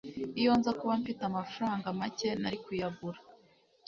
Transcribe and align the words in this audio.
iyo 0.39 0.51
nza 0.59 0.71
kuba 0.79 0.93
mfite 1.01 1.21
amafaranga 1.25 1.87
make, 1.99 2.29
nari 2.41 2.57
kuyagura 2.65 3.19